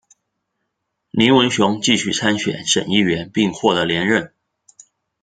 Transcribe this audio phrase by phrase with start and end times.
[1.11, 4.33] 林文雄继续参选省议员并获得连任。